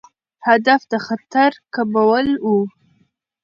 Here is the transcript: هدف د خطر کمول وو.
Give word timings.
هدف 0.47 0.81
د 0.91 0.93
خطر 1.05 1.51
کمول 1.75 2.27
وو. 2.45 2.59